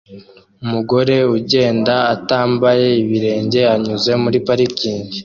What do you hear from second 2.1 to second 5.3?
utambaye ibirenge anyuze muri parikingi